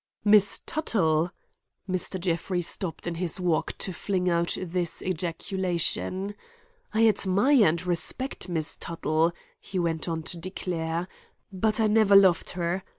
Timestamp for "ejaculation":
5.03-6.33